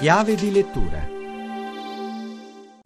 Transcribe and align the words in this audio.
Chiave 0.00 0.34
di 0.34 0.50
lettura 0.50 1.19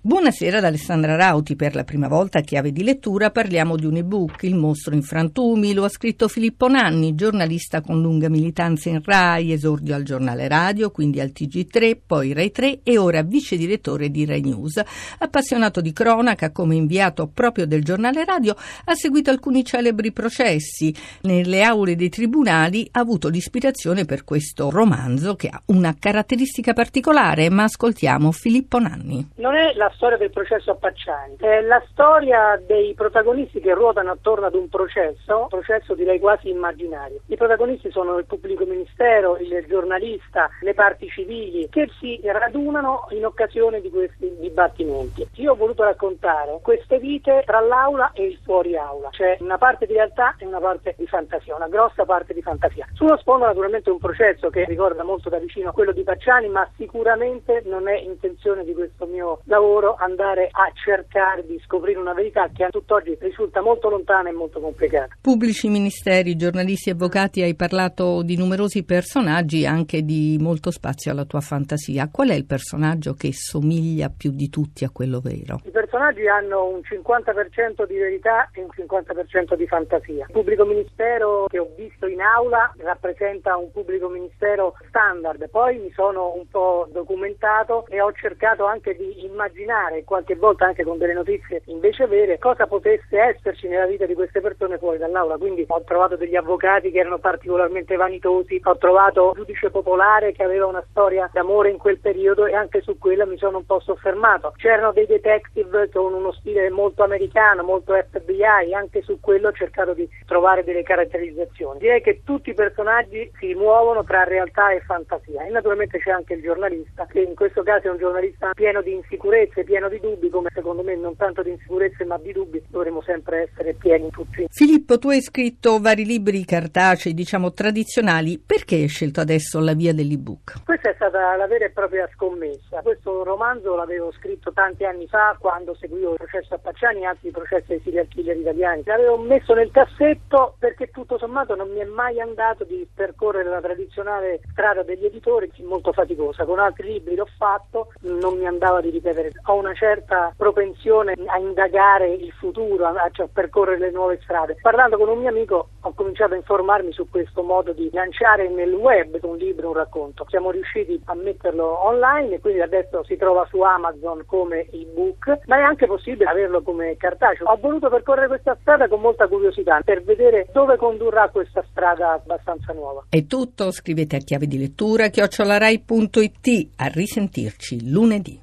Buonasera 0.07 0.59
ad 0.59 0.65
Alessandra 0.65 1.17
Rauti. 1.17 1.57
Per 1.57 1.75
la 1.75 1.83
prima 1.83 2.09
volta 2.09 2.41
a 2.41 2.43
chiave 2.43 2.73
di 2.73 2.85
lettura 2.85 3.31
parliamo 3.31 3.75
di 3.75 3.87
un 3.87 3.97
ebook, 3.97 4.43
Il 4.43 4.55
mostro 4.55 4.95
in 4.95 5.01
frantumi. 5.01 5.73
Lo 5.73 5.85
ha 5.85 5.89
scritto 5.89 6.29
Filippo 6.29 6.69
Nanni, 6.69 7.15
giornalista 7.15 7.81
con 7.81 8.03
lunga 8.03 8.29
militanza 8.29 8.91
in 8.91 9.01
RAI, 9.03 9.53
esordio 9.53 9.95
al 9.95 10.03
giornale 10.03 10.47
radio, 10.47 10.91
quindi 10.91 11.21
al 11.21 11.33
TG3, 11.35 11.97
poi 12.07 12.35
Rai 12.35 12.51
3 12.51 12.81
e 12.83 12.99
ora 12.99 13.23
vice 13.23 13.57
direttore 13.57 14.11
di 14.11 14.27
Rai 14.27 14.43
News. 14.43 14.79
Appassionato 15.21 15.81
di 15.81 15.95
cronaca, 15.95 16.53
come 16.53 16.75
inviato 16.75 17.27
proprio 17.27 17.67
del 17.67 17.83
giornale 17.83 18.27
radio, 18.27 18.55
ha 18.85 18.95
seguito 18.95 19.31
alcuni 19.31 19.65
celebri 19.65 20.13
processi. 20.13 20.95
Nelle 21.23 21.63
aule 21.63 21.97
dei 21.97 22.11
tribunali 22.11 22.87
ha 22.91 23.01
avuto 23.01 23.31
l'ispirazione 23.31 24.05
per 24.05 24.25
questo 24.25 24.69
romanzo 24.69 25.35
che 25.35 25.49
ha 25.49 25.63
una 25.69 25.97
caratteristica 25.99 26.75
particolare, 26.75 27.49
ma 27.49 27.63
ascoltiamo 27.63 28.33
Filippo 28.33 28.79
Nanni. 28.79 29.31
Non 29.37 29.55
è 29.55 29.73
la 29.75 29.93
storia 29.95 30.17
del 30.17 30.31
processo 30.31 30.73
a 30.73 30.75
Pacciani, 30.75 31.37
è 31.39 31.61
la 31.61 31.83
storia 31.91 32.61
dei 32.65 32.95
protagonisti 32.95 33.61
che 33.61 33.75
ruotano 33.75 34.11
attorno 34.11 34.47
ad 34.47 34.55
un 34.55 34.69
processo, 34.69 35.47
processo 35.49 35.95
direi 35.95 36.19
quasi 36.19 36.51
immaginario. 36.51 37.21
I 37.27 37.37
protagonisti 37.37 37.91
sono 37.91 38.19
il 38.19 38.27
pubblico 38.27 38.65
ministero, 38.65 39.37
il 39.39 39.65
giornalista, 39.69 40.51
le 40.61 40.75
parti 40.75 41.09
civili 41.09 41.69
che 41.69 41.89
si 41.99 42.21
radunano 42.23 43.07
in 43.11 43.25
occasione 43.25 43.81
di 43.81 43.91
questi 43.91 44.35
dibattimenti. 44.39 45.27
Io 45.35 45.53
ho 45.53 45.57
voluto 45.57 45.85
raccontare 45.85 46.59
queste 46.63 46.99
vite 46.99 47.43
tra 47.47 47.61
l'aula 47.61 48.13
e 48.13 48.25
il 48.25 48.39
fuori 48.43 48.77
aula, 48.77 49.09
c'è 49.11 49.37
una 49.41 49.59
parte 49.59 49.87
di 49.87 49.93
realtà 49.93 50.35
e 50.39 50.47
una 50.47 50.61
parte 50.61 50.95
di 50.97 51.07
fantasia, 51.07 51.55
una 51.55 51.69
grossa 51.69 52.05
parte 52.05 52.35
di 52.35 52.43
fantasia. 52.43 52.87
Sullo 52.93 53.17
sfondo 53.19 53.47
naturalmente 53.47 53.91
un 53.91 53.99
processo 53.99 54.51
che 54.51 54.65
ricorda 54.65 55.05
molto 55.05 55.29
da 55.29 55.39
vicino 55.39 55.73
quello 55.73 55.93
di 55.93 56.03
Pacciani, 56.03 56.49
ma 56.49 56.69
sicuramente 56.77 57.63
non 57.65 57.89
è 57.89 57.97
intenzione 57.99 58.65
di 58.65 58.75
questo 58.75 59.07
mio 59.07 59.41
lavoro 59.45 59.84
loro 59.85 59.97
andare 59.99 60.49
a 60.51 60.71
cercare 60.73 61.45
di 61.47 61.61
scoprire 61.65 61.99
una 61.99 62.15
verità 62.15 62.49
che 62.53 62.65
a 62.65 62.71
tutt'oggi 62.71 63.17
risulta 63.21 63.61
molto 63.61 63.91
lontana 63.91 64.31
e 64.31 64.33
molto 64.33 64.61
complicata. 64.61 65.15
Pubblici 65.21 65.69
ministeri, 65.69 66.37
giornalisti, 66.37 66.91
avvocati, 66.91 67.43
hai 67.43 67.55
parlato 67.55 68.23
di 68.23 68.37
numerosi 68.37 68.85
personaggi, 68.85 69.67
anche 69.67 70.03
di 70.03 70.39
molto 70.41 70.71
spazio 70.71 71.13
alla 71.13 71.25
tua 71.25 71.41
fantasia. 71.41 72.09
Qual 72.11 72.31
è 72.31 72.35
il 72.35 72.47
personaggio 72.47 73.13
che 73.13 73.33
somiglia 73.33 74.11
più 74.15 74.31
di 74.31 74.49
tutti 74.49 74.85
a 74.85 74.91
quello 74.91 75.21
vero? 75.21 75.61
I 75.65 75.71
personaggi 75.71 76.27
hanno 76.27 76.67
un 76.67 76.81
50% 76.81 77.87
di 77.87 77.97
verità 77.97 78.49
e 78.53 78.63
un 78.63 78.69
50% 78.75 79.55
di 79.55 79.67
fantasia. 79.67 80.25
Il 80.27 80.33
pubblico 80.33 80.65
ministero 80.65 81.47
che 81.49 81.59
ho 81.59 81.69
visto 81.77 82.07
in 82.07 82.21
aula 82.21 82.73
rappresenta 82.79 83.57
un 83.57 83.71
pubblico 83.71 84.09
ministero 84.09 84.75
standard, 84.89 85.49
poi 85.51 85.79
mi 85.79 85.93
sono 85.93 86.33
un 86.35 86.49
po' 86.49 86.89
documentato 86.91 87.87
e 87.89 88.01
ho 88.01 88.13
cercato 88.13 88.65
anche 88.65 88.95
di 88.97 89.25
immaginare 89.25 89.74
immaginare, 89.75 90.05
qualche 90.05 90.37
volta 90.37 90.67
anche 90.67 90.85
con 90.85 90.99
delle 90.99 91.13
notizie 91.13 91.63
invece 91.67 92.07
vere, 92.07 92.39
cosa 92.39 92.67
potesse 92.67 93.19
esserci 93.19 93.67
nella 93.67 93.87
vita 93.87 94.07
di 94.07 94.15
queste 94.15 94.41
persone 94.41 94.79
fuori 94.79 94.99
dall'aula. 94.99 95.37
Quindi 95.37 95.65
ho 95.67 95.83
trovato 95.83 96.17
degli 96.17 96.37
avvocati 96.37 96.91
che 96.91 96.99
erano 96.99 97.19
particolarmente 97.19 97.97
vanitosi, 97.97 98.61
ho 98.63 98.77
trovato 98.79 99.27
un 99.29 99.33
giudice 99.35 99.71
popolare 99.71 100.33
che 100.33 100.45
aveva 100.45 100.67
una 100.67 100.85
storia 100.91 101.29
d'amore 101.33 101.71
in 101.71 101.79
quel 101.79 101.99
periodo 101.99 102.47
e 102.47 102.55
anche 102.55 102.81
su 102.81 102.99
quella 102.99 103.27
mi 103.27 103.37
sono 103.37 103.59
un 103.59 103.67
po' 103.67 103.81
soffermato. 103.81 104.53
C'erano 104.57 104.93
dei 104.93 105.07
detective 105.07 105.91
con 105.91 106.13
uno 106.15 106.33
stile 106.33 106.71
molto 106.71 107.03
americano, 107.03 107.63
molto 107.63 107.95
FBI, 107.95 108.75
anche 108.75 109.03
su 109.03 109.19
quello 109.21 109.49
ho 109.49 109.53
cercato 109.53 109.93
di 109.93 110.09
trovare 110.27 110.63
delle 110.65 110.83
caratterizzazioni. 110.83 111.79
Direi 111.79 112.01
che 112.01 112.21
tutti 112.25 112.51
i 112.51 112.55
personaggi 112.55 113.31
si 113.39 113.55
muovono 113.55 114.05
tra 114.05 114.25
realtà 114.25 114.71
e 114.71 114.81
fantasia 114.81 115.45
e 115.45 115.51
naturalmente 115.51 115.99
c'è 115.99 116.11
anche 116.11 116.35
il 116.35 116.43
giornalista 116.43 117.07
che 117.07 117.21
in 117.21 117.35
questo 117.35 117.63
caso 117.63 117.89
è 117.89 117.91
un 117.91 117.99
giornalista 117.99 118.51
pieno 118.55 118.83
di 118.83 118.93
insicurezze, 118.93 119.64
pieno 119.65 119.89
di 119.89 119.99
dubbi, 120.01 120.29
come 120.29 120.51
secondo 120.55 120.83
me 120.83 120.95
non 120.97 121.17
tanto 121.17 121.43
di 121.43 121.51
insicurezze 121.51 122.05
ma 122.05 122.19
di 122.19 122.33
dubbi, 122.33 122.63
dovremmo 122.69 123.03
sempre 123.03 123.49
essere 123.51 123.75
pieni 123.75 124.11
tutti. 124.11 124.47
Filippo, 124.49 124.99
tu 124.99 125.09
hai 125.09 125.21
scritto 125.21 125.81
vari 125.81 126.05
libri 126.05 126.45
cartacei, 126.45 127.15
diciamo 127.15 127.53
tradizionali, 127.53 128.39
perché 128.39 128.77
hai 128.77 128.89
scelto 128.89 129.21
adesso 129.21 129.61
la 129.61 129.75
via 129.75 129.93
dell'ebook? 129.93 130.65
Questa 130.65 130.91
è 130.91 130.95
stata 130.95 131.37
la 131.37 131.47
vera 131.47 131.67
e 131.67 131.71
propria 131.71 132.09
scommessa. 132.15 132.81
Questo 132.83 133.25
romanzo 133.25 133.75
l'avevo 133.75 134.13
scritto 134.13 134.53
tanti 134.53 134.85
anni 134.85 135.07
fa 135.09 135.37
quando 135.39 135.75
seguivo 135.75 136.13
il 136.13 136.17
processo 136.17 136.55
a 136.55 136.59
Pacciani 136.59 137.01
e 137.01 137.07
altri 137.07 137.31
processi 137.31 137.73
ai 137.73 137.81
serial 137.83 138.09
killer 138.09 138.37
italiani. 138.37 138.83
L'avevo 138.85 139.19
messo 139.19 139.55
nel 139.55 139.71
cassetto 139.71 140.57
perché 140.59 140.91
tutto 140.91 141.19
sommato 141.19 141.55
non 141.55 141.71
mi 141.71 141.81
è 141.81 141.85
mai 141.85 142.21
andato 142.21 142.65
di 142.65 142.87
percorrere 142.95 143.49
la 143.49 143.61
tradizionale 143.61 144.41
strada 144.51 144.83
degli 144.83 145.05
editori, 145.05 145.51
molto 145.65 145.93
faticosa. 145.93 146.45
Con 146.45 146.59
altri 146.59 146.93
libri 146.93 147.15
l'ho 147.15 147.29
fatto, 147.37 147.93
non 148.01 148.39
mi 148.39 148.47
andava 148.47 148.81
di 148.81 148.91
ripetere. 148.91 149.31
Una 149.55 149.75
certa 149.75 150.33
propensione 150.37 151.15
a 151.27 151.39
indagare 151.39 152.13
il 152.13 152.33
futuro, 152.33 152.87
a, 152.87 153.09
cioè, 153.13 153.29
percorrere 153.33 153.79
le 153.79 153.91
nuove 153.91 154.19
strade. 154.23 154.57
Parlando 154.61 154.97
con 154.97 155.09
un 155.09 155.19
mio 155.19 155.29
amico 155.29 155.69
ho 155.81 155.93
cominciato 155.95 156.35
a 156.35 156.37
informarmi 156.37 156.93
su 156.93 157.09
questo 157.09 157.43
modo 157.43 157.73
di 157.73 157.89
lanciare 157.93 158.49
nel 158.49 158.73
web 158.75 159.19
un 159.23 159.37
libro, 159.37 159.69
un 159.69 159.75
racconto. 159.75 160.27
Siamo 160.29 160.51
riusciti 160.51 161.01
a 161.07 161.15
metterlo 161.15 161.87
online 161.87 162.35
e 162.35 162.41
quindi 162.41 162.61
adesso 162.61 163.05
si 163.05 163.17
trova 163.17 163.47
su 163.49 163.61
Amazon 163.61 164.25
come 164.27 164.67
ebook, 164.71 165.41
ma 165.47 165.59
è 165.59 165.63
anche 165.63 165.87
possibile 165.87 166.31
averlo 166.31 166.63
come 166.63 166.97
cartaceo. 166.97 167.47
Ho 167.49 167.57
voluto 167.57 167.89
percorrere 167.89 168.29
questa 168.29 168.57
strada 168.61 168.89
con 168.89 169.01
molta 169.01 169.29
curiosità 169.29 169.81
per 169.85 170.03
vedere 170.03 170.49
dove 170.53 170.77
condurrà 170.77 171.29
questa 171.29 171.65
strada 171.71 172.13
abbastanza 172.13 172.73
nuova. 172.73 173.05
È 173.09 173.25
tutto, 173.27 173.71
scrivete 173.71 174.17
a 174.17 174.21
chiave 174.21 174.47
di 174.47 174.59
lettura 174.59 175.09
chiocciolarai.it. 175.09 176.71
A 176.77 176.87
risentirci 176.87 177.91
lunedì. 177.91 178.43